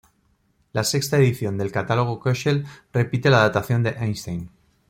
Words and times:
La 0.73 0.83
sexta 0.83 1.17
edición 1.19 1.59
del 1.59 1.71
catálogo 1.71 2.19
Köchel 2.19 2.65
repite 2.91 3.29
la 3.29 3.41
datación 3.41 3.83
de 3.83 3.91
Einstein. 3.91 4.49